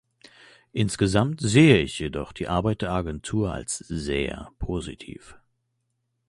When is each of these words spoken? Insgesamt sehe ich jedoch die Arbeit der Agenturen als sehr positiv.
Insgesamt 0.73 1.41
sehe 1.41 1.77
ich 1.79 1.99
jedoch 1.99 2.31
die 2.31 2.47
Arbeit 2.47 2.81
der 2.81 2.89
Agenturen 2.91 3.51
als 3.51 3.77
sehr 3.77 4.51
positiv. 4.57 5.37